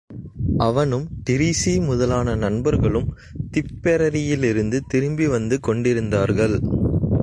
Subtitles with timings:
[0.57, 3.17] அவனும் டிரீஸி முதலான நண்பர்களும்
[3.51, 6.59] திப்பெரரியிலிருந்து திரும்பிவந்து கொண்டிருந்தார்கள்.